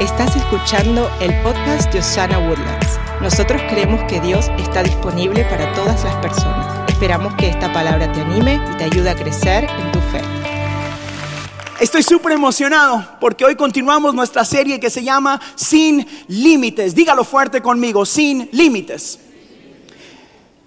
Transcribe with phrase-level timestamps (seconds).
[0.00, 3.00] Estás escuchando el podcast de Osana Woodlands.
[3.20, 6.88] Nosotros creemos que Dios está disponible para todas las personas.
[6.88, 10.20] Esperamos que esta palabra te anime y te ayude a crecer en tu fe.
[11.80, 16.94] Estoy súper emocionado porque hoy continuamos nuestra serie que se llama Sin Límites.
[16.94, 19.18] Dígalo fuerte conmigo, Sin Límites.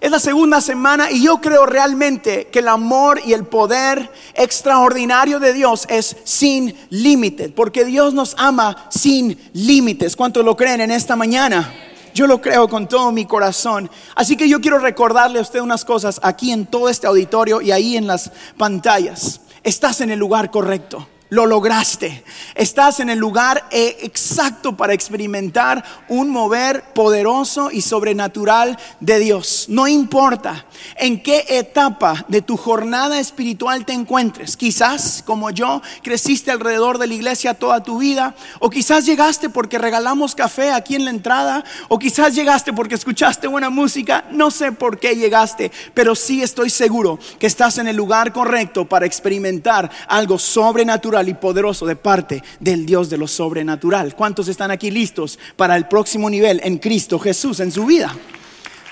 [0.02, 5.38] Es la segunda semana y yo creo realmente que el amor y el poder extraordinario
[5.38, 10.16] de Dios es sin límites, porque Dios nos ama sin límites.
[10.16, 11.72] ¿Cuántos lo creen en esta mañana?
[12.14, 13.88] Yo lo creo con todo mi corazón.
[14.16, 17.70] Así que yo quiero recordarle a usted unas cosas aquí en todo este auditorio y
[17.70, 19.42] ahí en las pantallas.
[19.62, 22.22] Estás en el lugar correcto lo lograste.
[22.54, 29.64] Estás en el lugar eh, exacto para experimentar un mover poderoso y sobrenatural de Dios.
[29.70, 34.58] No importa en qué etapa de tu jornada espiritual te encuentres.
[34.58, 38.34] Quizás, como yo, creciste alrededor de la iglesia toda tu vida.
[38.58, 41.64] O quizás llegaste porque regalamos café aquí en la entrada.
[41.88, 44.26] O quizás llegaste porque escuchaste buena música.
[44.32, 48.86] No sé por qué llegaste, pero sí estoy seguro que estás en el lugar correcto
[48.86, 54.14] para experimentar algo sobrenatural y poderoso de parte del Dios de lo sobrenatural.
[54.14, 58.14] ¿Cuántos están aquí listos para el próximo nivel en Cristo Jesús en su vida?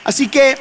[0.04, 0.56] Así que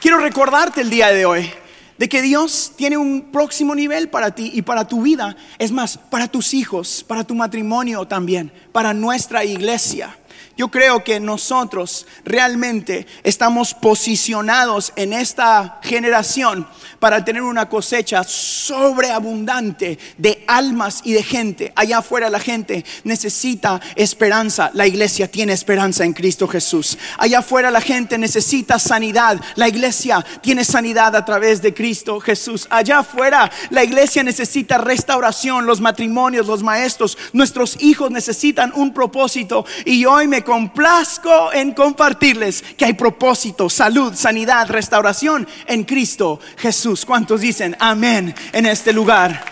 [0.00, 1.50] quiero recordarte el día de hoy
[1.98, 5.36] de que Dios tiene un próximo nivel para ti y para tu vida.
[5.58, 10.16] Es más, para tus hijos, para tu matrimonio también, para nuestra iglesia.
[10.56, 16.66] Yo creo que nosotros realmente estamos posicionados en esta generación
[16.98, 21.74] para tener una cosecha sobreabundante de almas y de gente.
[21.76, 24.70] Allá afuera la gente necesita esperanza.
[24.72, 26.96] La iglesia tiene esperanza en Cristo Jesús.
[27.18, 29.38] Allá afuera la gente necesita sanidad.
[29.56, 32.66] La iglesia tiene sanidad a través de Cristo Jesús.
[32.70, 35.66] Allá afuera la iglesia necesita restauración.
[35.66, 39.66] Los matrimonios, los maestros, nuestros hijos necesitan un propósito.
[39.84, 47.04] Y hoy me complazco en compartirles que hay propósito, salud, sanidad, restauración en Cristo Jesús.
[47.04, 49.44] ¿Cuántos dicen amén en este lugar?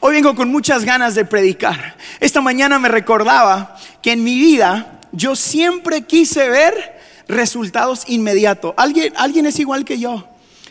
[0.00, 1.96] Hoy vengo con muchas ganas de predicar.
[2.18, 6.98] Esta mañana me recordaba que en mi vida yo siempre quise ver
[7.28, 8.74] resultados inmediatos.
[8.76, 10.28] ¿Alguien, alguien es igual que yo,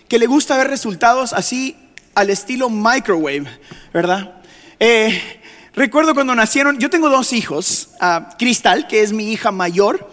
[0.09, 1.77] que le gusta ver resultados así
[2.15, 3.45] al estilo microwave,
[3.93, 4.33] ¿verdad?
[4.79, 5.41] Eh,
[5.75, 7.89] Recuerdo cuando nacieron, yo tengo dos hijos,
[8.38, 10.07] Cristal, que es mi hija mayor,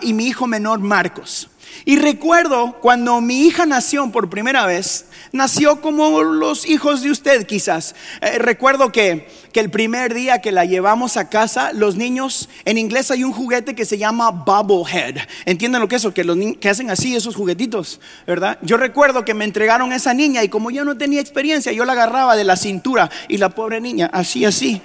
[0.00, 1.50] y mi hijo menor, Marcos.
[1.84, 7.46] Y recuerdo cuando mi hija nació por primera vez, nació como los hijos de usted
[7.46, 7.94] quizás.
[8.20, 12.78] Eh, recuerdo que, que, el primer día que la llevamos a casa, los niños, en
[12.78, 15.16] inglés hay un juguete que se llama Bubblehead.
[15.44, 16.14] ¿Entienden lo que es eso?
[16.14, 18.58] Que, que hacen así esos juguetitos, ¿verdad?
[18.62, 21.92] Yo recuerdo que me entregaron esa niña y como yo no tenía experiencia, yo la
[21.92, 24.80] agarraba de la cintura y la pobre niña, así, así.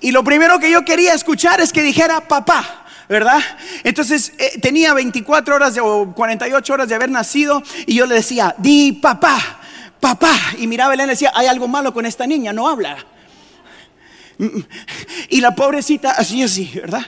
[0.00, 2.85] Y lo primero que yo quería escuchar es que dijera papá.
[3.08, 3.40] ¿Verdad?
[3.84, 8.54] Entonces eh, tenía 24 horas o 48 horas de haber nacido y yo le decía,
[8.58, 9.60] di papá,
[10.00, 10.34] papá.
[10.58, 12.96] Y miraba a Belén y decía, hay algo malo con esta niña, no habla.
[15.28, 17.06] Y la pobrecita, así, así, ¿verdad?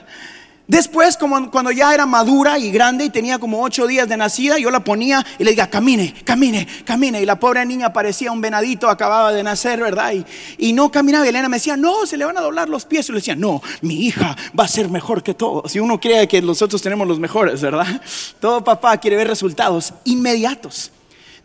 [0.69, 4.59] Después, como cuando ya era madura y grande y tenía como ocho días de nacida,
[4.59, 7.19] yo la ponía y le decía, camine, camine, camine.
[7.19, 10.13] Y la pobre niña parecía un venadito, acababa de nacer, ¿verdad?
[10.13, 10.23] Y,
[10.59, 11.25] y no caminaba.
[11.25, 13.09] Y Elena me decía, no, se le van a doblar los pies.
[13.09, 15.71] Y le decía, no, mi hija va a ser mejor que todos.
[15.71, 17.99] Si uno cree que nosotros tenemos los mejores, ¿verdad?
[18.39, 20.91] Todo papá quiere ver resultados inmediatos.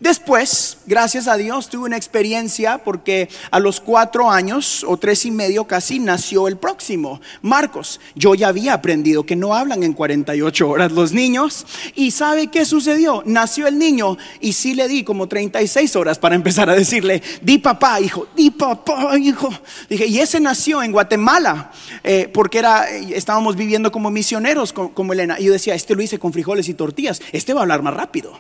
[0.05, 5.31] Después, gracias a Dios, tuve una experiencia porque a los cuatro años o tres y
[5.31, 8.03] medio casi nació el próximo, Marcos.
[8.15, 11.65] Yo ya había aprendido que no hablan en 48 horas los niños.
[11.95, 13.23] ¿Y sabe qué sucedió?
[13.25, 17.57] Nació el niño y sí le di como 36 horas para empezar a decirle, di
[17.57, 19.49] papá, hijo, di papá, hijo.
[19.89, 21.73] Dije, y ese nació en Guatemala
[22.03, 25.41] eh, porque era, estábamos viviendo como misioneros como Elena.
[25.41, 27.95] Y yo decía, este lo hice con frijoles y tortillas, este va a hablar más
[27.95, 28.39] rápido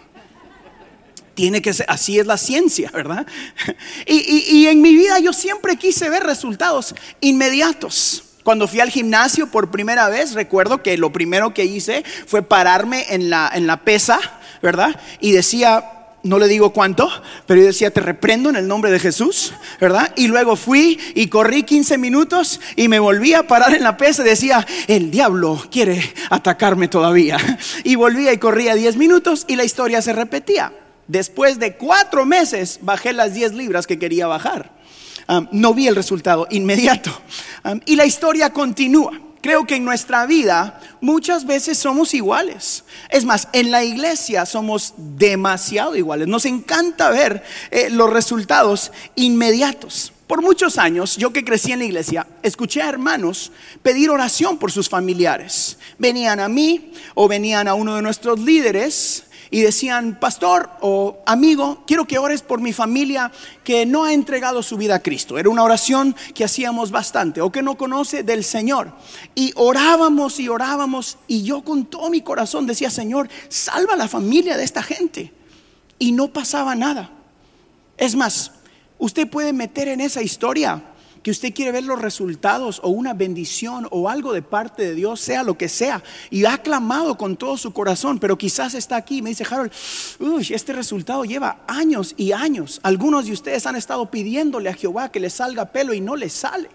[1.34, 3.26] tiene que ser, así es la ciencia, ¿verdad?
[4.06, 8.24] Y, en mi vida yo siempre quise ver resultados inmediatos.
[8.42, 13.06] Cuando fui al gimnasio por primera vez, recuerdo que lo primero que hice fue pararme
[13.08, 14.18] en la, en la pesa,
[14.62, 15.00] ¿verdad?
[15.20, 15.94] Y decía,
[16.24, 17.10] no le digo cuánto,
[17.46, 20.12] pero yo decía, te reprendo en el nombre de Jesús, ¿verdad?
[20.16, 24.22] Y luego fui y corrí 15 minutos y me volví a parar en la pesa
[24.22, 27.38] y decía, el diablo quiere atacarme todavía.
[27.84, 30.72] Y volvía y corría 10 minutos y la historia se repetía.
[31.06, 34.72] Después de cuatro meses bajé las 10 libras que quería bajar.
[35.52, 37.10] no vi el resultado inmediato.
[37.86, 39.20] y la historia continúa.
[39.40, 42.84] creo que en nuestra vida muchas veces somos iguales.
[43.10, 46.28] Es más, en la iglesia somos demasiado iguales.
[46.28, 50.14] Nos encanta ver eh, los resultados inmediatos.
[50.26, 53.52] Por muchos años, yo que crecí en la iglesia, escuché a hermanos
[53.82, 55.76] pedir oración por sus familiares.
[55.98, 59.23] Venían a mí o venían a uno de nuestros líderes
[59.54, 63.30] y decían, pastor o amigo, quiero que ores por mi familia
[63.62, 65.38] que no ha entregado su vida a Cristo.
[65.38, 68.90] Era una oración que hacíamos bastante o que no conoce del Señor.
[69.36, 74.56] Y orábamos y orábamos y yo con todo mi corazón decía, Señor, salva la familia
[74.56, 75.32] de esta gente.
[76.00, 77.12] Y no pasaba nada.
[77.96, 78.50] Es más,
[78.98, 80.82] usted puede meter en esa historia
[81.24, 85.20] que usted quiere ver los resultados o una bendición o algo de parte de Dios,
[85.20, 89.22] sea lo que sea, y ha clamado con todo su corazón, pero quizás está aquí
[89.22, 89.72] me dice, Harold,
[90.20, 92.78] uy, este resultado lleva años y años.
[92.82, 96.28] Algunos de ustedes han estado pidiéndole a Jehová que le salga pelo y no le
[96.28, 96.68] sale.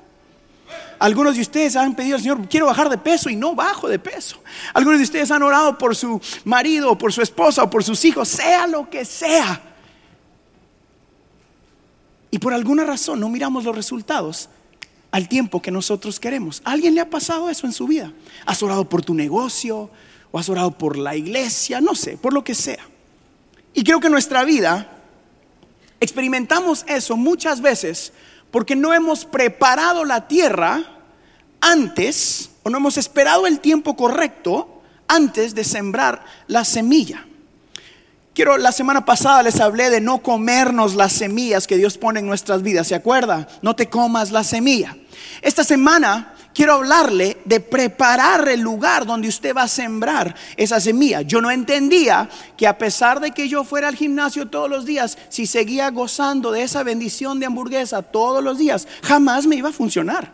[0.97, 3.99] Algunos de ustedes han pedido al Señor, quiero bajar de peso y no bajo de
[3.99, 4.41] peso.
[4.73, 8.03] Algunos de ustedes han orado por su marido, o por su esposa o por sus
[8.03, 9.68] hijos, sea lo que sea.
[12.31, 14.49] Y por alguna razón no miramos los resultados
[15.11, 16.61] al tiempo que nosotros queremos.
[16.65, 18.13] ¿A alguien le ha pasado eso en su vida?
[18.45, 19.89] ¿Has orado por tu negocio?
[20.31, 21.81] ¿O has orado por la iglesia?
[21.81, 22.87] No sé, por lo que sea.
[23.73, 24.97] Y creo que nuestra vida
[25.99, 28.13] experimentamos eso muchas veces
[28.51, 30.83] porque no hemos preparado la tierra
[31.61, 37.25] antes o no hemos esperado el tiempo correcto antes de sembrar la semilla.
[38.33, 42.27] Quiero, la semana pasada les hablé de no comernos las semillas que Dios pone en
[42.27, 43.47] nuestras vidas, ¿se acuerda?
[43.61, 44.95] No te comas la semilla.
[45.41, 51.21] Esta semana quiero hablarle de preparar el lugar donde usted va a sembrar esa semilla.
[51.21, 55.17] Yo no entendía que a pesar de que yo fuera al gimnasio todos los días,
[55.29, 59.73] si seguía gozando de esa bendición de hamburguesa todos los días, jamás me iba a
[59.73, 60.33] funcionar.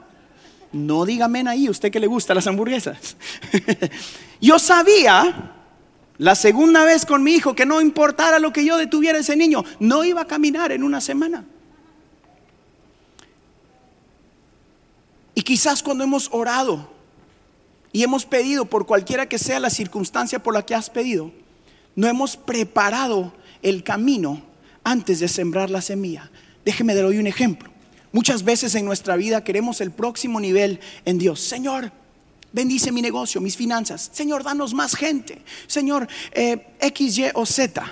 [0.72, 3.16] No dígame ahí, usted que le gusta las hamburguesas.
[4.42, 5.55] yo sabía
[6.18, 9.64] la segunda vez con mi hijo, que no importara lo que yo detuviera ese niño,
[9.80, 11.46] no iba a caminar en una semana.
[15.34, 16.90] Y quizás cuando hemos orado
[17.92, 21.32] y hemos pedido por cualquiera que sea la circunstancia por la que has pedido,
[21.96, 24.42] no hemos preparado el camino
[24.84, 26.32] antes de sembrar la semilla.
[26.64, 27.70] Déjeme dar hoy un ejemplo.
[28.14, 31.42] Muchas veces en nuestra vida queremos el próximo nivel en Dios.
[31.42, 31.92] Señor,
[32.56, 34.10] bendice mi negocio, mis finanzas.
[34.14, 35.42] Señor, danos más gente.
[35.68, 37.84] Señor, eh, X, Y o Z.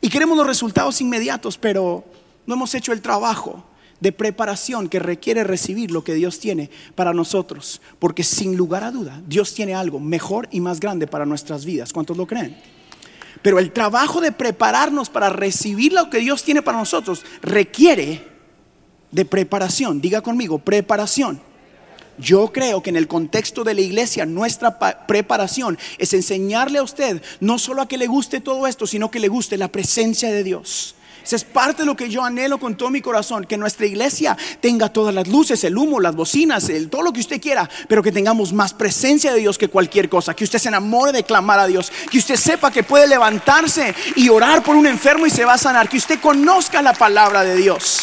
[0.00, 2.06] Y queremos los resultados inmediatos, pero
[2.46, 3.64] no hemos hecho el trabajo
[4.00, 7.82] de preparación que requiere recibir lo que Dios tiene para nosotros.
[7.98, 11.92] Porque sin lugar a duda, Dios tiene algo mejor y más grande para nuestras vidas.
[11.92, 12.56] ¿Cuántos lo creen?
[13.42, 18.26] Pero el trabajo de prepararnos para recibir lo que Dios tiene para nosotros requiere
[19.10, 20.00] de preparación.
[20.00, 21.51] Diga conmigo, preparación.
[22.18, 27.22] Yo creo que en el contexto de la iglesia nuestra preparación es enseñarle a usted
[27.40, 30.44] no solo a que le guste todo esto, sino que le guste la presencia de
[30.44, 30.94] Dios.
[31.24, 34.36] Esa es parte de lo que yo anhelo con todo mi corazón, que nuestra iglesia
[34.60, 38.10] tenga todas las luces, el humo, las bocinas, todo lo que usted quiera, pero que
[38.10, 41.66] tengamos más presencia de Dios que cualquier cosa, que usted se enamore de clamar a
[41.66, 45.54] Dios, que usted sepa que puede levantarse y orar por un enfermo y se va
[45.54, 48.00] a sanar, que usted conozca la palabra de Dios.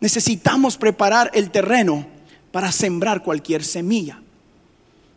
[0.00, 2.06] Necesitamos preparar el terreno
[2.52, 4.20] para sembrar cualquier semilla.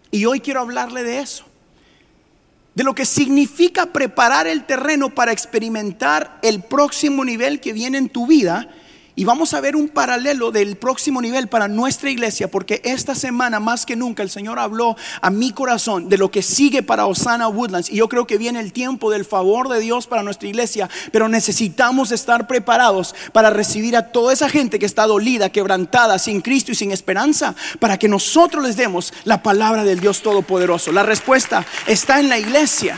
[0.09, 1.45] Y hoy quiero hablarle de eso.
[2.75, 8.09] De lo que significa preparar el terreno para experimentar el próximo nivel que viene en
[8.09, 8.69] tu vida
[9.15, 13.59] y vamos a ver un paralelo del próximo nivel para nuestra iglesia, porque esta semana
[13.59, 17.49] más que nunca el Señor habló a mi corazón de lo que sigue para Osana
[17.49, 17.89] Woodlands.
[17.89, 21.27] Y yo creo que viene el tiempo del favor de Dios para nuestra iglesia, pero
[21.27, 26.71] necesitamos estar preparados para recibir a toda esa gente que está dolida, quebrantada, sin Cristo
[26.71, 30.91] y sin esperanza, para que nosotros les demos la palabra del Dios Todopoderoso.
[30.91, 32.97] La respuesta está en la iglesia.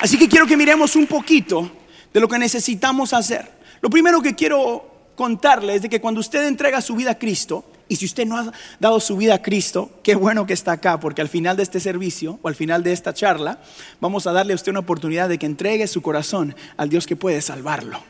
[0.00, 1.70] Así que quiero que miremos un poquito
[2.12, 3.57] de lo que necesitamos hacer.
[3.80, 7.64] Lo primero que quiero contarle es de que cuando usted entrega su vida a Cristo,
[7.88, 11.00] y si usted no ha dado su vida a Cristo, qué bueno que está acá,
[11.00, 13.60] porque al final de este servicio o al final de esta charla,
[14.00, 17.16] vamos a darle a usted una oportunidad de que entregue su corazón al Dios que
[17.16, 18.00] puede salvarlo.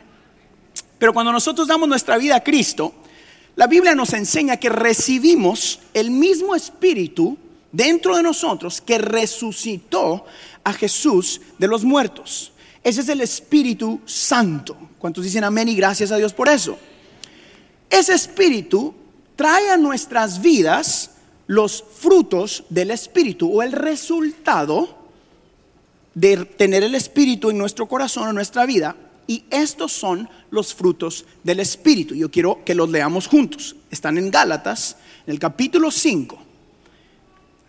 [0.99, 2.93] Pero cuando nosotros damos nuestra vida a Cristo,
[3.55, 7.39] la Biblia nos enseña que recibimos el mismo espíritu
[7.71, 10.25] dentro de nosotros que resucitó
[10.65, 12.53] a Jesús de los muertos.
[12.89, 14.75] Ese es el Espíritu Santo.
[14.99, 16.79] ¿Cuántos dicen amén y gracias a Dios por eso?
[17.91, 18.95] Ese Espíritu
[19.37, 21.11] trae a nuestras vidas
[21.49, 24.97] los frutos del Espíritu o el resultado
[26.15, 31.27] de tener el Espíritu en nuestro corazón, en nuestra vida, Y estos son los frutos
[31.45, 32.15] del Espíritu.
[32.15, 33.77] Yo quiero que los leamos juntos.
[33.91, 36.39] Están en Gálatas, en el capítulo 5.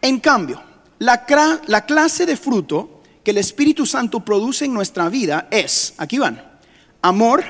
[0.01, 0.63] En cambio,
[0.99, 1.25] la,
[1.67, 6.41] la clase de fruto que el Espíritu Santo produce en nuestra vida es, aquí van,
[7.01, 7.43] amor,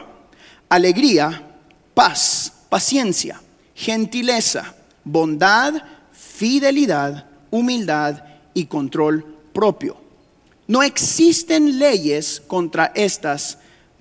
[0.70, 1.48] alegría,
[1.94, 3.42] paz, paciencia,
[3.76, 5.74] gentileza, bondad,
[6.12, 8.24] fidelidad, humildad
[8.54, 9.98] y control propio.
[10.68, 13.58] No existen leyes contra estas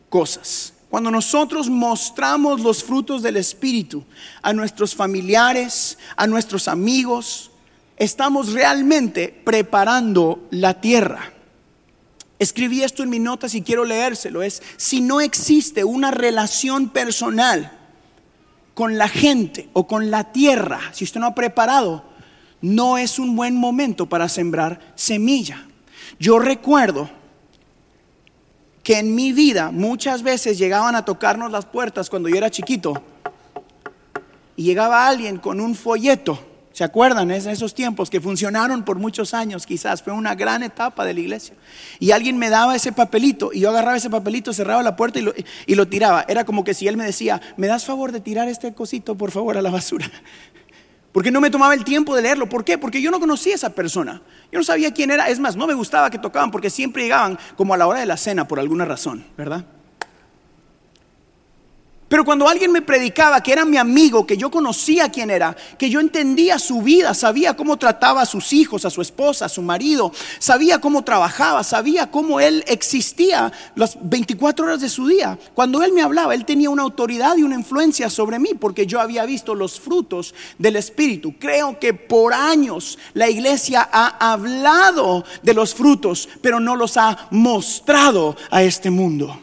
[0.09, 0.75] cosas.
[0.91, 4.05] Cuando nosotros mostramos los frutos del Espíritu
[4.43, 7.51] a nuestros familiares, a nuestros amigos,
[7.97, 11.33] estamos realmente preparando la tierra.
[12.39, 14.43] Escribí esto en mi nota si quiero leérselo.
[14.43, 17.73] Es si no existe una relación personal
[18.75, 22.05] con la gente o con la tierra, si usted no ha preparado,
[22.61, 25.67] no es un buen momento para sembrar semilla.
[26.21, 27.11] Yo recuerdo
[28.85, 33.03] que en mi vida muchas veces llegaban a tocarnos las puertas cuando yo era chiquito
[34.57, 36.48] y llegaba alguien con un folleto
[36.79, 37.33] ¿Se acuerdan?
[37.33, 40.01] Es esos tiempos que funcionaron por muchos años, quizás.
[40.01, 41.57] Fue una gran etapa de la iglesia.
[41.99, 45.23] Y alguien me daba ese papelito y yo agarraba ese papelito, cerraba la puerta y
[45.23, 45.35] lo,
[45.67, 46.25] y lo tiraba.
[46.29, 49.33] Era como que si él me decía, ¿me das favor de tirar este cosito, por
[49.33, 50.09] favor, a la basura?
[51.11, 52.49] Porque no me tomaba el tiempo de leerlo.
[52.49, 52.79] ¿Por qué?
[52.79, 54.23] Porque yo no conocía a esa persona.
[54.53, 55.29] Yo no sabía quién era.
[55.29, 58.07] Es más, no me gustaba que tocaban porque siempre llegaban como a la hora de
[58.07, 59.65] la cena por alguna razón, ¿verdad?
[62.09, 65.91] Pero cuando alguien me predicaba que era mi amigo, que yo conocía quién era, que
[65.91, 69.61] yo entendía su vida, sabía cómo trataba a sus hijos, a su esposa, a su
[69.61, 75.39] marido, sabía cómo trabajaba, sabía cómo él existía las 24 horas de su día.
[75.53, 79.01] Cuando él me hablaba, él tenía una autoridad y una influencia sobre mí porque yo
[79.01, 81.35] había visto los frutos del Espíritu.
[81.39, 87.29] Creo que por años la iglesia ha hablado de los frutos, pero no los ha
[87.31, 89.39] mostrado a este mundo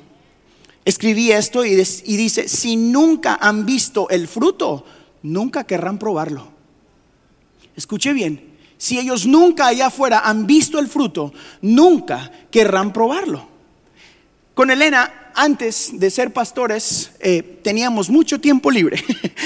[0.86, 4.86] escribí esto y, dice, si nunca han visto el fruto,
[5.24, 6.48] nunca querrán probarlo.
[7.76, 13.48] Escuche bien, si ellos nunca allá afuera han visto el fruto, nunca querrán probarlo.
[14.54, 19.04] Con Elena, antes de ser pastores, eh, teníamos mucho tiempo libre.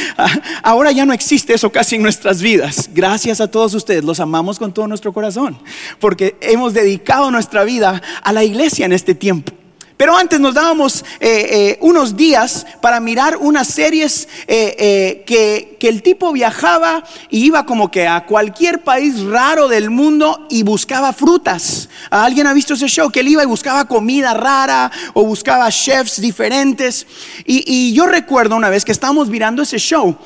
[0.61, 2.91] Ahora ya no existe eso casi en nuestras vidas.
[2.93, 5.57] Gracias a todos ustedes, los amamos con todo nuestro corazón,
[5.99, 9.58] porque hemos dedicado nuestra vida a la iglesia en este tiempo.
[9.99, 15.89] Pero antes nos dábamos eh, eh, unos días para mirar unas series eh, que, que,
[15.89, 21.11] el tipo viajaba y iba como que a cualquier país raro del mundo y buscaba
[21.11, 21.89] frutas.
[22.11, 23.09] ¿Alguien ha visto ese show?
[23.09, 27.05] Que él iba y buscaba comida rara o buscaba chefs diferentes.
[27.45, 30.17] Y, y yo recuerdo una vez que estábamos mirando ese show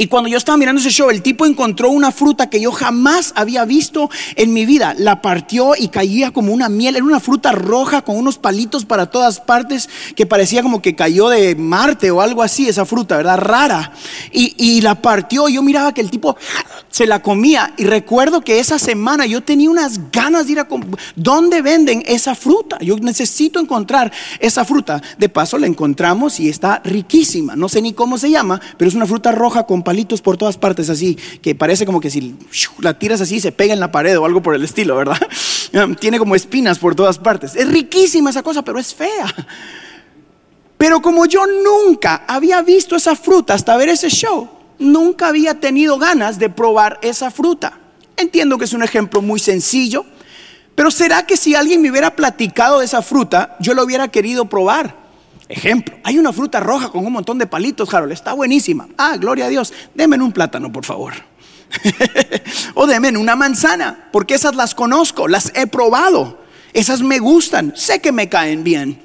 [0.00, 3.32] y cuando yo estaba mirando ese show, el tipo encontró una fruta que yo jamás
[3.34, 4.94] había visto en mi vida.
[4.96, 6.94] La partió y caía como una miel.
[6.94, 11.28] Era una fruta roja con unos palitos para todas partes que parecía como que cayó
[11.28, 13.38] de Marte o algo así, esa fruta, ¿verdad?
[13.38, 13.92] Rara.
[14.30, 15.48] Y, y la partió.
[15.48, 16.36] Yo miraba que el tipo
[16.90, 17.74] se la comía.
[17.76, 20.68] Y recuerdo que esa semana yo tenía unas ganas de ir a...
[21.16, 22.78] ¿Dónde venden esa fruta?
[22.80, 25.02] Yo necesito encontrar esa fruta.
[25.18, 27.56] De paso la encontramos y está riquísima.
[27.56, 30.58] No sé ni cómo se llama, pero es una fruta roja con palitos por todas
[30.58, 32.36] partes, así, que parece como que si
[32.80, 35.16] la tiras así se pega en la pared o algo por el estilo, ¿verdad?
[35.98, 37.56] Tiene como espinas por todas partes.
[37.56, 39.34] Es riquísima esa cosa, pero es fea.
[40.76, 44.46] Pero como yo nunca había visto esa fruta hasta ver ese show,
[44.78, 47.80] nunca había tenido ganas de probar esa fruta.
[48.18, 50.04] Entiendo que es un ejemplo muy sencillo,
[50.74, 54.50] pero ¿será que si alguien me hubiera platicado de esa fruta, yo lo hubiera querido
[54.50, 55.07] probar?
[55.48, 58.88] Ejemplo, hay una fruta roja con un montón de palitos, Harold, está buenísima.
[58.98, 61.14] Ah, gloria a Dios, denme un plátano, por favor.
[62.74, 66.38] o denme una manzana, porque esas las conozco, las he probado.
[66.74, 69.02] Esas me gustan, sé que me caen bien.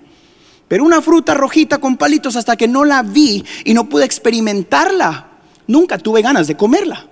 [0.67, 5.27] Pero una fruta rojita con palitos hasta que no la vi y no pude experimentarla,
[5.67, 7.07] nunca tuve ganas de comerla.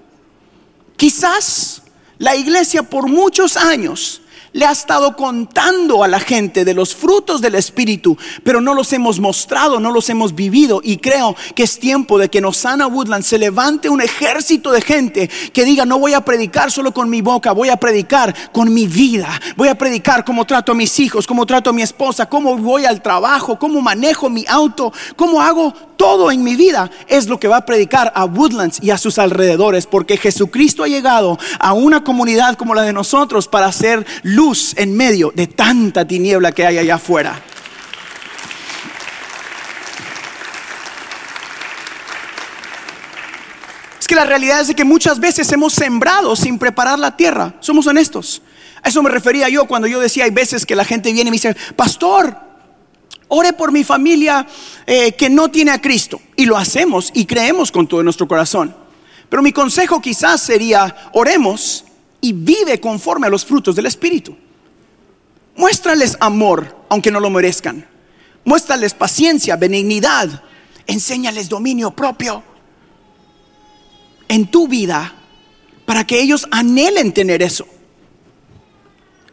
[0.98, 1.84] Quizás
[2.18, 4.22] la iglesia por muchos años
[4.54, 8.92] le ha estado contando a la gente de los frutos del Espíritu, pero no los
[8.94, 10.82] hemos mostrado, no los hemos vivido.
[10.84, 14.82] Y creo que es tiempo de que en Osana Woodland se levante un ejército de
[14.82, 18.74] gente que diga, no voy a predicar solo con mi boca, voy a predicar con
[18.74, 19.30] mi vida.
[19.56, 22.86] Voy a predicar cómo trato a mis hijos, cómo trato a mi esposa, cómo voy
[22.86, 26.90] al trabajo, cómo manejo mi auto, cómo hago todo en mi vida.
[27.08, 30.88] Es lo que va a predicar a Woodlands y a sus alrededores, porque Jesucristo ha
[30.88, 35.46] llegado a una comunidad como la de nosotros para hacer luz luz en medio de
[35.46, 37.40] tanta tiniebla que hay allá afuera.
[44.00, 47.54] Es que la realidad es de que muchas veces hemos sembrado sin preparar la tierra.
[47.60, 48.42] Somos honestos.
[48.82, 51.32] A eso me refería yo cuando yo decía, hay veces que la gente viene y
[51.32, 52.36] me dice, pastor,
[53.28, 54.48] ore por mi familia
[54.88, 56.20] eh, que no tiene a Cristo.
[56.36, 58.76] Y lo hacemos y creemos con todo nuestro corazón.
[59.30, 61.86] Pero mi consejo quizás sería, oremos
[62.22, 64.38] y vive conforme a los frutos del Espíritu.
[65.56, 67.86] Muéstrales amor, aunque no lo merezcan.
[68.46, 70.44] Muéstrales paciencia, benignidad.
[70.88, 72.44] Enséñales dominio propio
[74.28, 75.14] en tu vida
[75.86, 77.66] para que ellos anhelen tener eso.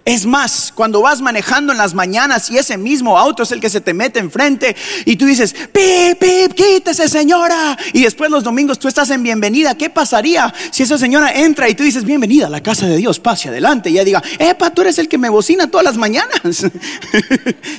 [0.09, 3.69] Es más, cuando vas manejando en las mañanas y ese mismo auto es el que
[3.69, 4.75] se te mete enfrente
[5.05, 7.77] y tú dices, pip, pip, quítese señora.
[7.93, 9.77] Y después los domingos tú estás en bienvenida.
[9.77, 13.21] ¿Qué pasaría si esa señora entra y tú dices, bienvenida a la casa de Dios,
[13.21, 13.91] pase adelante?
[13.91, 16.41] Y ella diga, epa, tú eres el que me bocina todas las mañanas.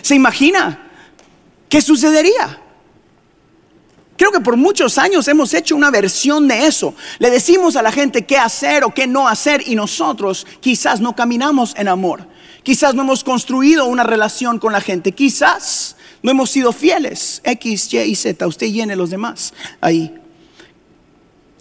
[0.04, 0.88] ¿Se imagina?
[1.68, 2.60] ¿Qué sucedería?
[4.20, 6.94] Creo que por muchos años hemos hecho una versión de eso.
[7.20, 11.16] Le decimos a la gente qué hacer o qué no hacer y nosotros quizás no
[11.16, 12.28] caminamos en amor.
[12.62, 15.14] Quizás no hemos construido una relación con la gente.
[15.14, 17.40] Quizás no hemos sido fieles.
[17.46, 18.46] X, Y y Z.
[18.46, 20.14] Usted llene los demás ahí.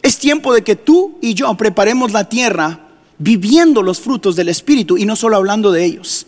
[0.02, 2.88] Es tiempo de que tú y yo preparemos la tierra
[3.18, 6.26] viviendo los frutos del Espíritu y no solo hablando de ellos.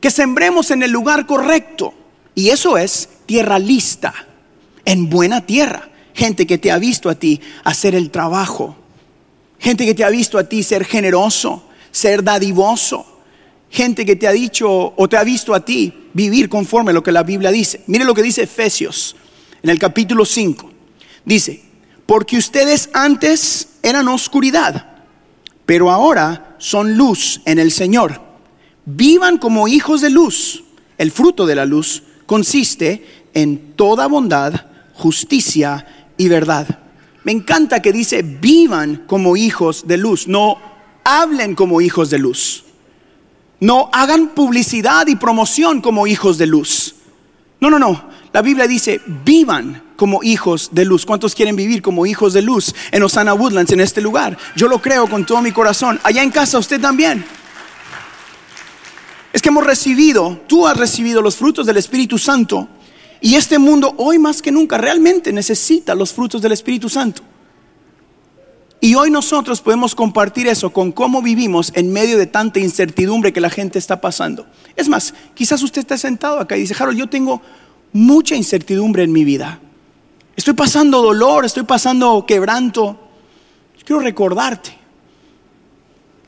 [0.00, 1.94] Que sembremos en el lugar correcto.
[2.34, 4.26] Y eso es tierra lista
[4.84, 5.88] en buena tierra.
[6.14, 8.76] Gente que te ha visto a ti hacer el trabajo.
[9.58, 13.06] Gente que te ha visto a ti ser generoso, ser dadivoso.
[13.70, 17.02] Gente que te ha dicho o te ha visto a ti vivir conforme a lo
[17.02, 17.82] que la Biblia dice.
[17.86, 19.16] Mire lo que dice Efesios
[19.62, 20.70] en el capítulo 5.
[21.24, 21.62] Dice,
[22.06, 25.04] porque ustedes antes eran oscuridad,
[25.66, 28.20] pero ahora son luz en el Señor.
[28.84, 30.64] Vivan como hijos de luz.
[30.98, 34.66] El fruto de la luz consiste en toda bondad,
[35.00, 35.86] justicia
[36.18, 36.78] y verdad.
[37.24, 40.58] Me encanta que dice, vivan como hijos de luz, no
[41.04, 42.64] hablen como hijos de luz.
[43.60, 46.94] No hagan publicidad y promoción como hijos de luz.
[47.60, 48.10] No, no, no.
[48.32, 51.06] La Biblia dice, vivan como hijos de luz.
[51.06, 54.36] ¿Cuántos quieren vivir como hijos de luz en Osana Woodlands, en este lugar?
[54.54, 55.98] Yo lo creo con todo mi corazón.
[56.02, 57.24] Allá en casa usted también.
[59.32, 62.68] Es que hemos recibido, tú has recibido los frutos del Espíritu Santo
[63.20, 67.22] y este mundo hoy más que nunca realmente necesita los frutos del Espíritu Santo.
[68.82, 73.40] Y hoy nosotros podemos compartir eso con cómo vivimos en medio de tanta incertidumbre que
[73.42, 74.46] la gente está pasando.
[74.74, 77.42] Es más, quizás usted está sentado acá y dice, Harold, yo tengo
[77.92, 79.60] mucha incertidumbre en mi vida.
[80.34, 82.98] Estoy pasando dolor, estoy pasando quebranto.
[83.84, 84.70] quiero recordarte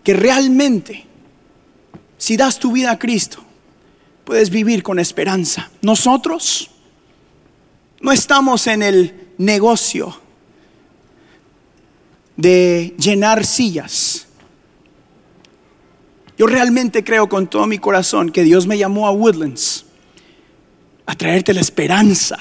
[0.04, 1.06] que realmente,
[2.18, 3.38] si das tu vida a Cristo,
[4.24, 5.70] puedes vivir con esperanza.
[5.80, 6.71] Nosotros
[8.02, 10.14] no estamos en el negocio
[12.36, 14.26] de llenar sillas.
[16.36, 19.86] Yo realmente creo con todo mi corazón que Dios me llamó a Woodlands
[21.06, 22.36] a traerte la esperanza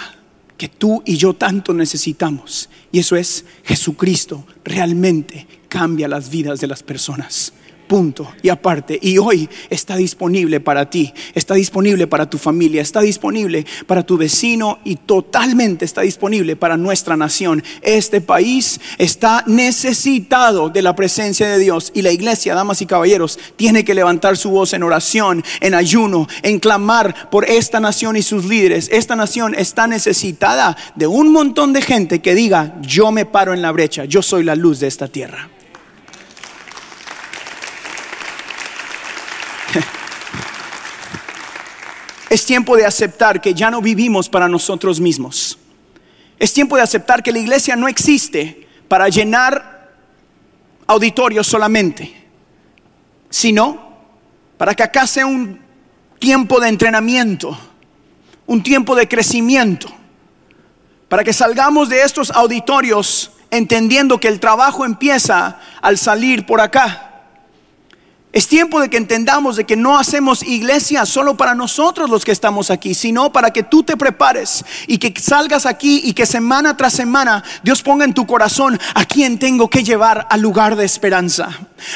[0.57, 2.67] que tú y yo tanto necesitamos.
[2.91, 7.53] Y eso es Jesucristo realmente cambia las vidas de las personas
[7.91, 8.97] punto y aparte.
[9.01, 14.15] Y hoy está disponible para ti, está disponible para tu familia, está disponible para tu
[14.15, 17.61] vecino y totalmente está disponible para nuestra nación.
[17.81, 23.37] Este país está necesitado de la presencia de Dios y la iglesia, damas y caballeros,
[23.57, 28.21] tiene que levantar su voz en oración, en ayuno, en clamar por esta nación y
[28.21, 28.87] sus líderes.
[28.89, 33.61] Esta nación está necesitada de un montón de gente que diga, yo me paro en
[33.61, 35.49] la brecha, yo soy la luz de esta tierra.
[42.31, 45.57] Es tiempo de aceptar que ya no vivimos para nosotros mismos.
[46.39, 49.91] Es tiempo de aceptar que la iglesia no existe para llenar
[50.87, 52.25] auditorios solamente,
[53.29, 53.97] sino
[54.57, 55.59] para que acá sea un
[56.19, 57.59] tiempo de entrenamiento,
[58.45, 59.93] un tiempo de crecimiento,
[61.09, 67.10] para que salgamos de estos auditorios entendiendo que el trabajo empieza al salir por acá
[68.33, 72.31] es tiempo de que entendamos de que no hacemos iglesia solo para nosotros los que
[72.31, 76.77] estamos aquí, sino para que tú te prepares y que salgas aquí y que semana
[76.77, 80.85] tras semana Dios ponga en tu corazón a quién tengo que llevar al lugar de
[80.85, 81.49] esperanza,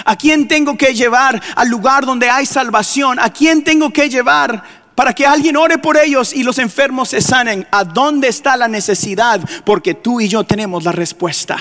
[0.04, 4.62] a quién tengo que llevar al lugar donde hay salvación, a quién tengo que llevar
[4.94, 7.66] para que alguien ore por ellos y los enfermos se sanen.
[7.72, 9.40] ¿A dónde está la necesidad?
[9.66, 11.58] Porque tú y yo tenemos la respuesta.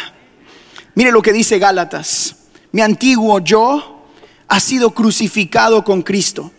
[0.96, 2.36] Mire lo que dice Gálatas.
[2.72, 4.03] Mi antiguo yo
[4.48, 6.52] ha sido crucificado con Cristo.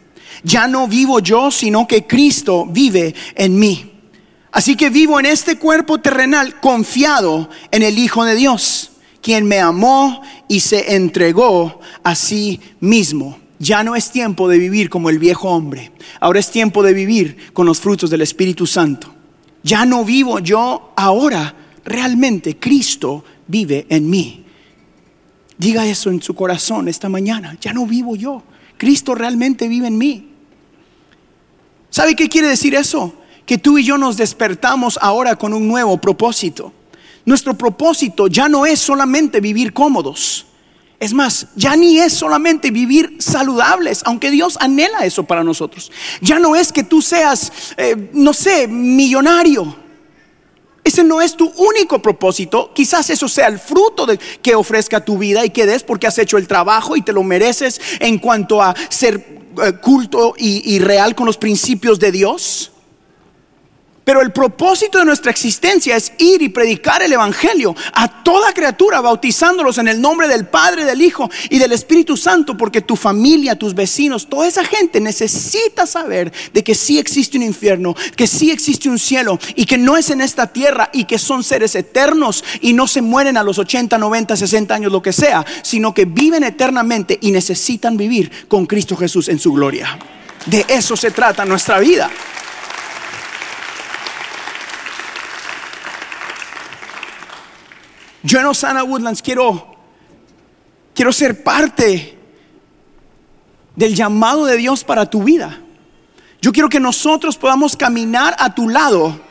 [0.43, 3.91] Ya no vivo yo, sino que Cristo vive en mí.
[4.51, 9.59] Así que vivo en este cuerpo terrenal confiado en el Hijo de Dios, quien me
[9.59, 13.37] amó y se entregó a sí mismo.
[13.57, 17.53] ya no es tiempo de vivir como el viejo hombre, ahora es tiempo de vivir
[17.53, 19.13] con los frutos del Espíritu Santo.
[19.63, 24.44] Ya no vivo yo ahora, realmente Cristo vive en mí.
[25.57, 28.43] Diga eso en su corazón esta mañana, ya no vivo yo,
[28.77, 30.29] Cristo realmente vive en mí.
[31.89, 33.13] ¿Sabe qué quiere decir eso?
[33.45, 36.73] Que tú y yo nos despertamos ahora con un nuevo propósito.
[37.25, 40.45] Nuestro propósito ya no es solamente vivir cómodos.
[40.99, 45.91] Es más, ya ni es solamente vivir saludables, aunque Dios anhela eso para nosotros.
[46.21, 49.84] Ya no es que tú seas, eh, no sé, millonario.
[50.85, 52.71] Ese no es tu único propósito.
[52.73, 56.17] Quizás eso sea el fruto de que ofrezca tu vida y que des porque has
[56.19, 61.15] hecho el trabajo y te lo mereces en cuanto a ser eh, culto y real
[61.15, 62.71] con los principios de Dios.
[64.05, 69.01] Pero el propósito de nuestra existencia es ir y predicar el Evangelio a toda criatura,
[69.01, 73.57] bautizándolos en el nombre del Padre, del Hijo y del Espíritu Santo, porque tu familia,
[73.57, 78.51] tus vecinos, toda esa gente necesita saber de que sí existe un infierno, que sí
[78.51, 82.43] existe un cielo y que no es en esta tierra y que son seres eternos
[82.61, 86.05] y no se mueren a los 80, 90, 60 años, lo que sea, sino que
[86.05, 89.97] viven eternamente y necesitan vivir con Cristo Jesús en su gloria.
[90.45, 92.11] De eso se trata nuestra vida.
[98.25, 99.75] Yo en Osana Woodlands quiero,
[100.95, 102.17] quiero ser parte
[103.75, 105.61] del llamado de Dios para tu vida.
[106.41, 109.21] Yo quiero que nosotros podamos caminar a tu lado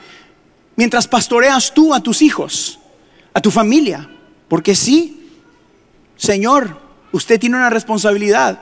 [0.77, 2.79] mientras pastoreas tú a tus hijos,
[3.33, 4.09] a tu familia.
[4.47, 5.29] Porque sí,
[6.15, 6.81] Señor,
[7.11, 8.61] usted tiene una responsabilidad.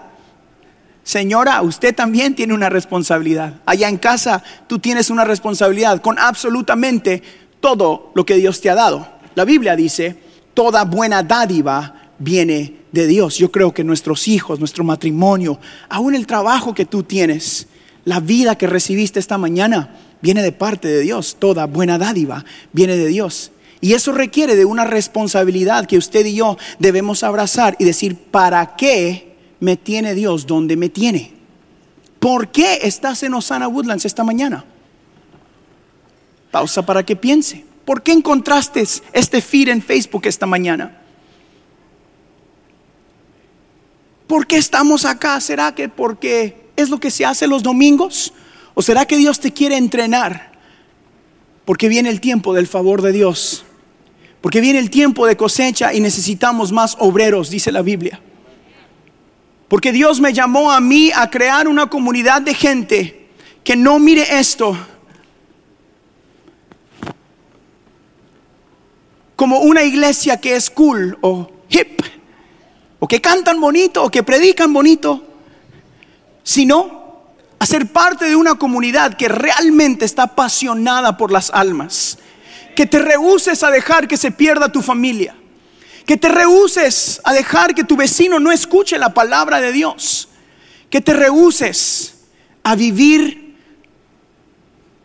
[1.04, 3.60] Señora, usted también tiene una responsabilidad.
[3.66, 7.22] Allá en casa tú tienes una responsabilidad con absolutamente
[7.60, 9.11] todo lo que Dios te ha dado.
[9.34, 10.16] La Biblia dice,
[10.54, 13.38] toda buena dádiva viene de Dios.
[13.38, 17.66] Yo creo que nuestros hijos, nuestro matrimonio, aún el trabajo que tú tienes,
[18.04, 21.36] la vida que recibiste esta mañana, viene de parte de Dios.
[21.38, 23.50] Toda buena dádiva viene de Dios.
[23.80, 28.76] Y eso requiere de una responsabilidad que usted y yo debemos abrazar y decir, ¿para
[28.76, 31.32] qué me tiene Dios donde me tiene?
[32.20, 34.64] ¿Por qué estás en Osana Woodlands esta mañana?
[36.52, 37.64] Pausa para que piense.
[37.84, 40.98] ¿Por qué encontraste este feed en Facebook esta mañana?
[44.26, 45.40] ¿Por qué estamos acá?
[45.40, 48.32] ¿Será que porque es lo que se hace los domingos?
[48.74, 50.52] ¿O será que Dios te quiere entrenar?
[51.64, 53.64] Porque viene el tiempo del favor de Dios.
[54.40, 58.20] Porque viene el tiempo de cosecha y necesitamos más obreros, dice la Biblia.
[59.68, 63.28] Porque Dios me llamó a mí a crear una comunidad de gente
[63.64, 64.76] que no mire esto
[69.42, 72.00] como una iglesia que es cool o hip,
[73.00, 75.20] o que cantan bonito o que predican bonito,
[76.44, 77.24] sino
[77.58, 82.18] a ser parte de una comunidad que realmente está apasionada por las almas,
[82.76, 85.34] que te rehuses a dejar que se pierda tu familia,
[86.06, 90.28] que te rehuses a dejar que tu vecino no escuche la palabra de Dios,
[90.88, 92.14] que te rehuses
[92.62, 93.56] a vivir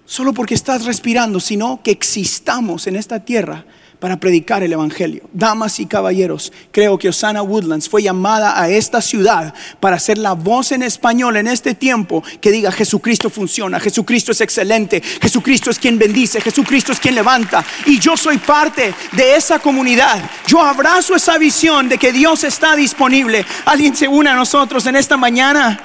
[0.05, 3.65] solo porque estás respirando, sino que existamos en esta tierra
[3.99, 5.23] para predicar el Evangelio.
[5.33, 10.33] Damas y caballeros, creo que Osana Woodlands fue llamada a esta ciudad para ser la
[10.33, 15.79] voz en español en este tiempo que diga Jesucristo funciona, Jesucristo es excelente, Jesucristo es
[15.79, 17.65] quien bendice, Jesucristo es quien levanta.
[17.85, 20.21] Y yo soy parte de esa comunidad.
[20.45, 23.45] Yo abrazo esa visión de que Dios está disponible.
[23.65, 25.79] Alguien se une a nosotros en esta mañana.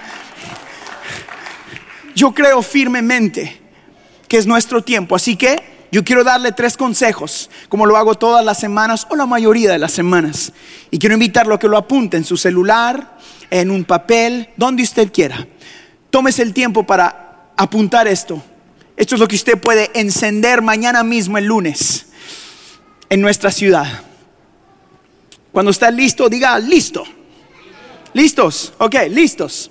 [2.14, 3.60] Yo creo firmemente
[4.28, 5.16] que es nuestro tiempo.
[5.16, 9.26] Así que yo quiero darle tres consejos, como lo hago todas las semanas o la
[9.26, 10.50] mayoría de las semanas.
[10.90, 13.18] Y quiero invitarlo a que lo apunte en su celular,
[13.50, 15.46] en un papel, donde usted quiera.
[16.08, 18.42] Tómese el tiempo para apuntar esto.
[18.96, 22.06] Esto es lo que usted puede encender mañana mismo, el lunes,
[23.10, 24.02] en nuestra ciudad.
[25.52, 27.04] Cuando está listo, diga listo.
[28.14, 28.72] ¿Listos?
[28.78, 29.70] Ok, listos.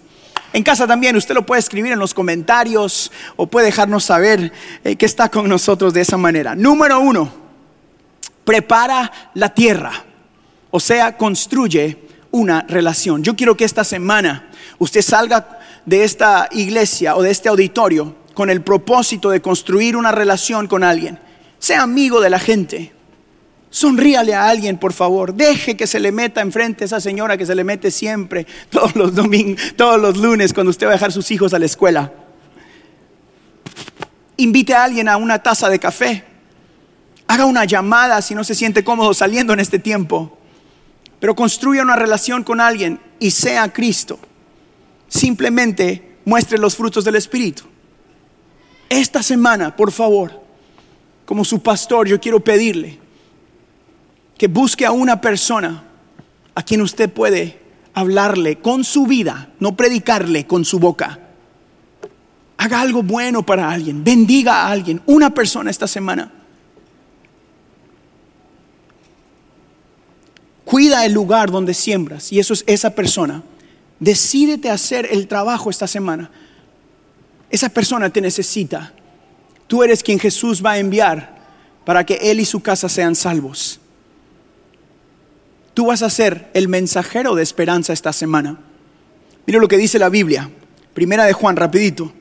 [0.54, 4.52] En casa también usted lo puede escribir en los comentarios o puede dejarnos saber
[4.84, 6.56] eh, que está con nosotros de esa manera.
[6.56, 7.32] Número uno,
[8.44, 10.04] prepara la tierra,
[10.70, 11.98] o sea, construye
[12.32, 13.24] una relación.
[13.24, 18.50] Yo quiero que esta semana usted salga de esta iglesia o de este auditorio con
[18.50, 21.20] el propósito de construir una relación con alguien.
[21.60, 22.94] Sea amigo de la gente,
[23.74, 25.34] Sonríale a alguien, por favor.
[25.34, 28.96] Deje que se le meta enfrente a esa señora que se le mete siempre, todos
[28.98, 32.14] los domingos, todos los lunes, cuando usted va a dejar sus hijos a la escuela.
[34.36, 36.26] Invite a alguien a una taza de café.
[37.28, 40.38] Haga una llamada si no se siente cómodo saliendo en este tiempo.
[41.22, 44.20] Pero construya una relación con alguien y sea Cristo.
[45.08, 47.64] simplemente muestre los frutos del Espíritu.
[48.90, 50.42] Esta semana, por favor,
[51.26, 53.01] como su pastor, yo quiero pedirle
[54.42, 55.84] que busque a una persona
[56.56, 57.62] a quien usted puede
[57.94, 61.20] hablarle con su vida, no predicarle con su boca.
[62.58, 66.32] Haga algo bueno para alguien, bendiga a alguien, una persona esta semana.
[70.66, 73.44] Cuida el lugar donde siembras y eso es esa persona.
[74.00, 76.32] Decídete hacer el trabajo esta semana.
[77.52, 78.92] Esa persona te necesita.
[79.68, 81.38] Tú eres quien Jesús va a enviar
[81.86, 83.82] para que Él y su casa sean salvos.
[85.74, 88.60] Tú vas a ser el mensajero de esperanza esta semana.
[89.46, 90.50] Mira lo que dice la Biblia.
[90.94, 92.12] Primera de Juan, rapidito.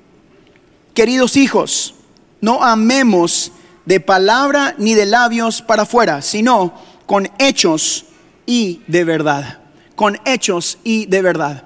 [0.95, 1.95] Queridos hijos,
[2.41, 3.53] no amemos
[3.85, 6.75] de palabra ni de labios para afuera, sino
[7.07, 8.07] con hechos
[8.47, 9.59] y de verdad.
[9.97, 11.65] Con hechos y de verdad.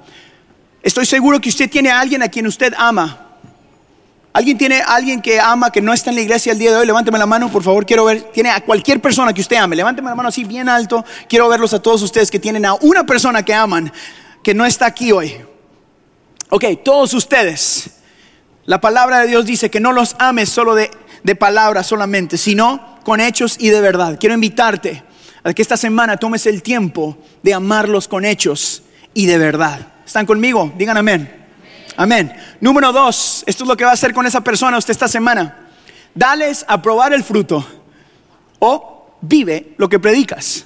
[0.83, 3.24] Estoy seguro que usted tiene a alguien a quien usted ama.
[4.35, 6.87] ¿Alguien tiene alguien que ama que no está en la iglesia el día de hoy?
[6.87, 8.21] Levánteme la mano, por favor, quiero ver.
[8.33, 9.77] Tiene a cualquier persona que usted ame.
[9.77, 11.05] Levánteme la mano así bien alto.
[11.29, 13.93] Quiero verlos a todos ustedes que tienen a una persona que aman
[14.43, 15.37] que no está aquí hoy.
[16.51, 17.91] Ok, todos ustedes.
[18.65, 20.91] La palabra de Dios dice que no los ames solo de,
[21.23, 24.17] de palabras solamente, sino con hechos y de verdad.
[24.19, 25.05] Quiero invitarte
[25.45, 28.83] a que esta semana tomes el tiempo de amarlos con hechos
[29.15, 29.93] y de verdad.
[30.05, 30.73] ¿Están conmigo?
[30.77, 31.44] Digan amén.
[31.97, 32.33] Amén.
[32.61, 35.69] Número dos, esto es lo que va a hacer con esa persona usted esta semana.
[36.15, 37.67] Dales a probar el fruto
[38.59, 40.65] o vive lo que predicas.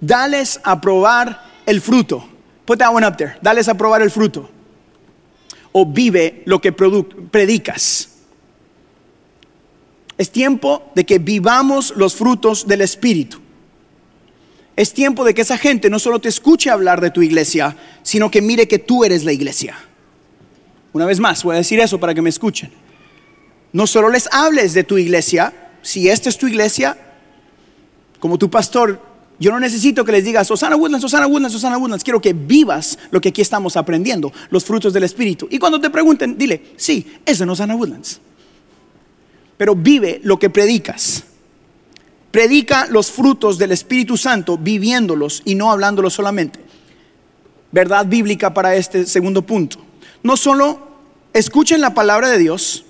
[0.00, 2.28] Dales a probar el fruto.
[2.64, 3.36] Put that one up there.
[3.42, 4.48] Dales a probar el fruto.
[5.72, 8.10] O vive lo que predicas.
[10.16, 13.38] Es tiempo de que vivamos los frutos del Espíritu.
[14.76, 18.30] Es tiempo de que esa gente no solo te escuche hablar de tu iglesia, sino
[18.30, 19.76] que mire que tú eres la iglesia.
[20.92, 22.70] Una vez más, voy a decir eso para que me escuchen.
[23.72, 26.96] No solo les hables de tu iglesia, si esta es tu iglesia,
[28.18, 29.00] como tu pastor,
[29.38, 32.02] yo no necesito que les digas, Susana Woodlands, Susana Woodlands, Susana Woodlands.
[32.02, 35.46] Quiero que vivas lo que aquí estamos aprendiendo, los frutos del Espíritu.
[35.50, 38.20] Y cuando te pregunten, dile, sí, es de Susana Woodlands.
[39.56, 41.24] Pero vive lo que predicas.
[42.30, 46.60] Predica los frutos del Espíritu Santo viviéndolos y no hablándolos solamente.
[47.70, 49.87] Verdad bíblica para este segundo punto
[50.22, 50.88] no solo
[51.32, 52.84] escuchen la palabra de Dios,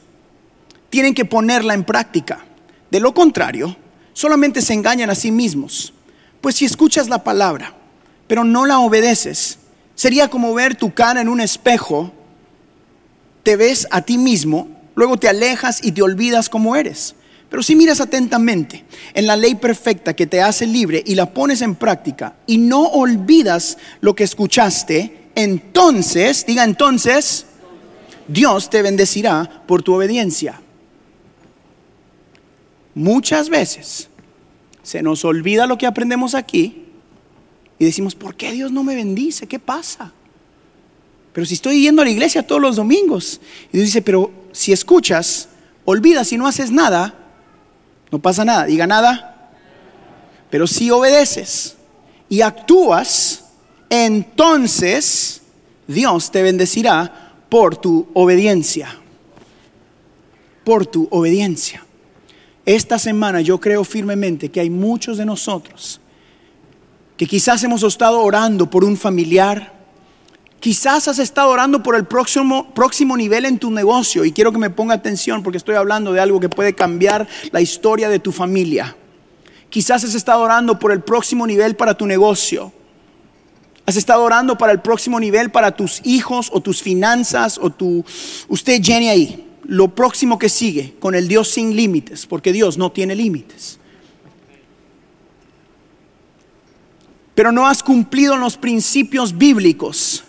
[0.91, 2.45] tienen que ponerla en práctica.
[2.91, 3.77] De lo contrario,
[4.13, 5.93] solamente se engañan a sí mismos.
[6.41, 7.75] Pues si escuchas la palabra,
[8.27, 9.59] pero no la obedeces,
[9.95, 12.13] sería como ver tu cara en un espejo,
[13.43, 17.15] te ves a ti mismo, luego te alejas y te olvidas como eres.
[17.51, 21.63] Pero si miras atentamente en la ley perfecta que te hace libre y la pones
[21.63, 27.47] en práctica y no olvidas lo que escuchaste, entonces, diga entonces,
[28.27, 30.61] Dios te bendecirá por tu obediencia.
[32.93, 34.09] Muchas veces
[34.83, 36.87] se nos olvida lo que aprendemos aquí
[37.79, 39.47] y decimos, ¿por qué Dios no me bendice?
[39.47, 40.13] ¿Qué pasa?
[41.33, 43.41] Pero si estoy yendo a la iglesia todos los domingos,
[43.73, 45.51] y Dios dice, pero si escuchas,
[45.85, 47.15] olvidas y no haces nada,
[48.11, 49.53] no pasa nada, diga nada.
[50.51, 51.77] Pero si obedeces
[52.29, 53.45] y actúas,
[53.91, 55.43] entonces
[55.87, 58.95] Dios te bendecirá por tu obediencia.
[60.65, 61.85] Por tu obediencia.
[62.67, 66.01] Esta semana yo creo firmemente que hay muchos de nosotros
[67.19, 69.73] que quizás hemos estado orando por un familiar,
[70.61, 74.59] quizás has estado orando por el próximo, próximo nivel en tu negocio y quiero que
[74.59, 78.31] me ponga atención porque estoy hablando de algo que puede cambiar la historia de tu
[78.31, 78.97] familia.
[79.69, 82.73] Quizás has estado orando por el próximo nivel para tu negocio.
[83.89, 88.05] Has estado orando para el próximo nivel, para tus hijos o tus finanzas o tu...
[88.49, 92.93] Usted Jenny ahí, lo próximo que sigue con el Dios sin límites, porque Dios no
[92.93, 93.79] tiene límites.
[97.35, 100.23] Pero no has cumplido los principios bíblicos.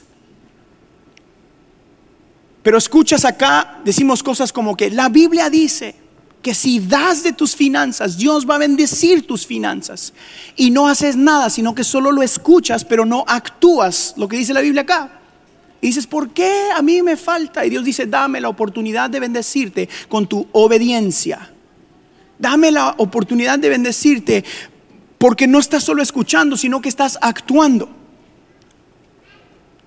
[2.64, 5.96] Pero escuchas acá, decimos cosas como que la Biblia dice,
[6.42, 10.14] que si das de tus finanzas, Dios va a bendecir tus finanzas.
[10.56, 14.54] Y no haces nada, sino que solo lo escuchas, pero no actúas, lo que dice
[14.54, 15.20] la Biblia acá.
[15.82, 17.66] Y dices, ¿por qué a mí me falta?
[17.66, 21.52] Y Dios dice, dame la oportunidad de bendecirte con tu obediencia.
[22.38, 24.46] Dame la oportunidad de bendecirte
[25.18, 27.90] porque no estás solo escuchando, sino que estás actuando.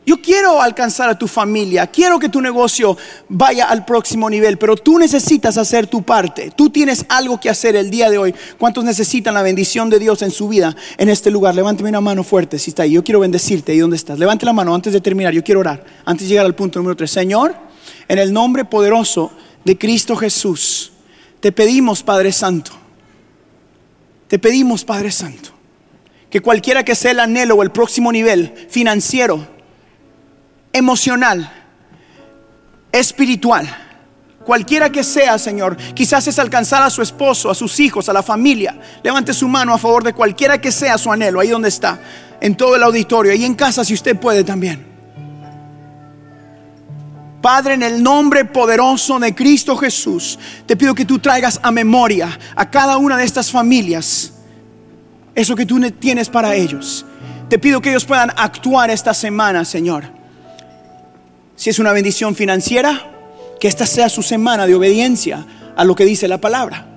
[0.04, 2.96] Yo quiero alcanzar a tu familia, quiero que tu negocio
[3.28, 6.50] vaya al próximo nivel, pero tú necesitas hacer tu parte.
[6.56, 8.34] Tú tienes algo que hacer el día de hoy.
[8.58, 11.54] ¿Cuántos necesitan la bendición de Dios en su vida en este lugar?
[11.54, 12.92] Levánteme una mano fuerte si está ahí.
[12.92, 14.18] Yo quiero bendecirte ahí donde estás.
[14.18, 15.32] Levante la mano antes de terminar.
[15.32, 15.84] Yo quiero orar.
[16.04, 17.08] Antes de llegar al punto número 3.
[17.08, 17.54] Señor,
[18.08, 19.30] en el nombre poderoso
[19.64, 20.90] de Cristo Jesús,
[21.38, 22.72] te pedimos, Padre Santo.
[24.26, 25.50] Te pedimos, Padre Santo,
[26.30, 29.46] que cualquiera que sea el anhelo o el próximo nivel financiero,
[30.72, 31.50] emocional,
[32.90, 33.68] espiritual,
[34.44, 38.22] cualquiera que sea, Señor, quizás es alcanzar a su esposo, a sus hijos, a la
[38.22, 38.78] familia.
[39.02, 42.00] Levante su mano a favor de cualquiera que sea su anhelo, ahí donde está,
[42.40, 44.90] en todo el auditorio, y en casa si usted puede también.
[47.40, 52.38] Padre, en el nombre poderoso de Cristo Jesús, te pido que tú traigas a memoria
[52.54, 54.32] a cada una de estas familias
[55.34, 57.04] eso que tú tienes para ellos.
[57.48, 60.21] Te pido que ellos puedan actuar esta semana, Señor
[61.62, 63.08] si es una bendición financiera,
[63.60, 65.46] que esta sea su semana de obediencia
[65.76, 66.88] a lo que dice la palabra.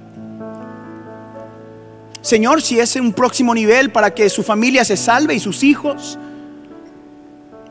[2.22, 6.18] Señor, si es un próximo nivel para que su familia se salve y sus hijos,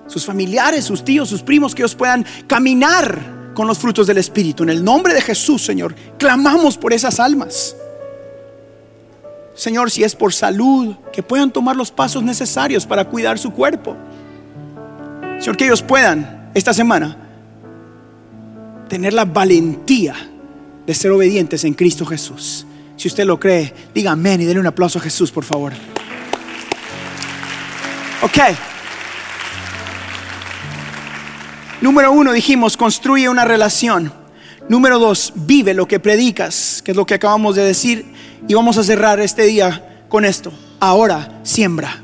[0.06, 4.62] sus familiares, sus tíos, sus primos, que ellos puedan caminar con los frutos del Espíritu.
[4.62, 7.74] En el nombre de Jesús, Señor, clamamos por esas almas.
[9.56, 13.96] Señor, si es por salud, que puedan tomar los pasos necesarios para cuidar su cuerpo.
[15.40, 17.16] Señor, que ellos puedan esta semana
[18.88, 20.14] tener la valentía
[20.86, 22.64] de ser obedientes en Cristo Jesús.
[22.96, 25.72] Si usted lo cree, diga amén y denle un aplauso a Jesús, por favor.
[28.22, 28.38] Ok.
[31.80, 34.12] Número uno, dijimos, construye una relación.
[34.68, 38.06] Número dos, vive lo que predicas, que es lo que acabamos de decir.
[38.46, 40.52] Y vamos a cerrar este día con esto.
[40.78, 42.00] Ahora, siembra.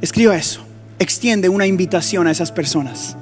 [0.00, 0.64] Escriba eso.
[0.98, 3.16] Extiende una invitación a esas personas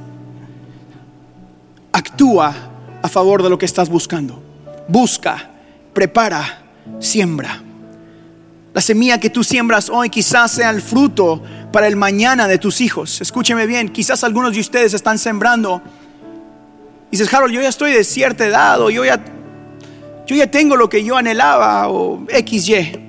[1.96, 2.54] actúa
[3.00, 4.42] a favor de lo que estás buscando.
[4.86, 5.50] Busca,
[5.94, 6.62] prepara,
[7.00, 7.62] siembra.
[8.74, 12.82] La semilla que tú siembras hoy quizás sea el fruto para el mañana de tus
[12.82, 13.22] hijos.
[13.22, 15.80] Escúcheme bien, quizás algunos de ustedes están sembrando.
[17.10, 19.24] Y dices, Harold, yo ya estoy de cierta edad o yo ya,
[20.26, 23.04] yo ya tengo lo que yo anhelaba o XY.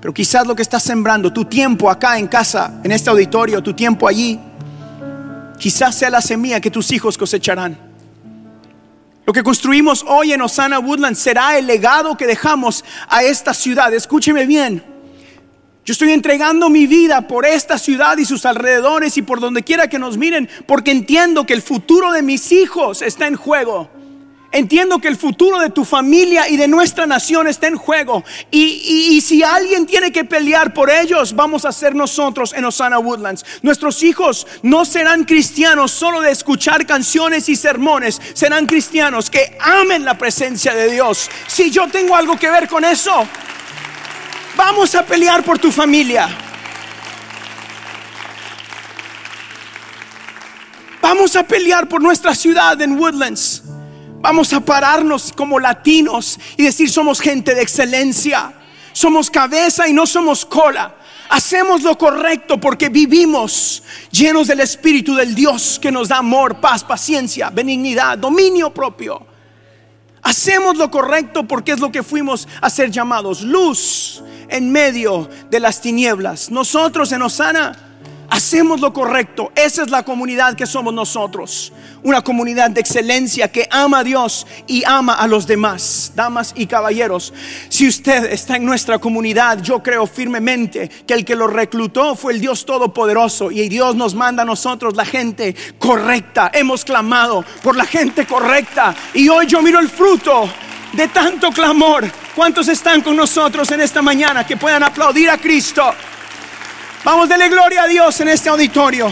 [0.00, 3.74] Pero quizás lo que estás sembrando, tu tiempo acá en casa, en este auditorio, tu
[3.74, 4.40] tiempo allí,
[5.56, 7.87] quizás sea la semilla que tus hijos cosecharán.
[9.28, 13.92] Lo que construimos hoy en Osana Woodland será el legado que dejamos a esta ciudad.
[13.92, 14.82] Escúcheme bien.
[15.84, 19.86] Yo estoy entregando mi vida por esta ciudad y sus alrededores y por donde quiera
[19.86, 23.90] que nos miren, porque entiendo que el futuro de mis hijos está en juego.
[24.50, 28.24] Entiendo que el futuro de tu familia y de nuestra nación está en juego.
[28.50, 33.44] Y, si alguien tiene que pelear por ellos, vamos a ser nosotros en Osana Woodlands.
[33.60, 38.22] Nuestros hijos no serán cristianos solo de escuchar canciones y sermones.
[38.32, 41.28] Serán cristianos que amen la presencia de Dios.
[41.46, 43.28] Si yo tengo algo que ver con eso,
[44.56, 46.26] vamos a pelear por tu familia.
[51.02, 53.62] Vamos a pelear por nuestra ciudad en Woodlands.
[54.20, 58.52] Vamos a pararnos como latinos y decir somos gente de excelencia.
[58.92, 60.96] Somos cabeza y no somos cola.
[61.30, 66.82] Hacemos lo correcto porque vivimos llenos del Espíritu del Dios que nos da amor, paz,
[66.82, 69.24] paciencia, benignidad, dominio propio.
[70.22, 73.42] Hacemos lo correcto porque es lo que fuimos a ser llamados.
[73.42, 76.50] Luz en medio de las tinieblas.
[76.50, 77.87] Nosotros en Osana
[78.30, 79.52] hacemos lo correcto.
[79.54, 81.72] Esa es la comunidad que somos nosotros.
[82.02, 86.12] Una comunidad de excelencia que ama a Dios y ama a los demás.
[86.14, 87.32] Damas y caballeros,
[87.68, 92.34] si usted está en nuestra comunidad, yo creo firmemente que el que lo reclutó fue
[92.34, 96.50] el Dios Todopoderoso y Dios nos manda a nosotros la gente correcta.
[96.54, 100.48] Hemos clamado por la gente correcta y hoy yo miro el fruto
[100.92, 102.10] de tanto clamor.
[102.34, 105.82] ¿Cuántos están con nosotros en esta mañana que puedan aplaudir a Cristo?
[107.10, 109.10] Vamos, dele gloria a Dios en este auditorio.